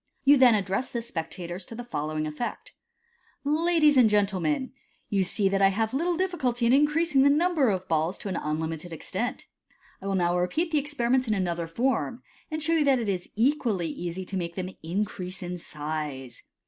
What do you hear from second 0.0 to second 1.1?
You then address the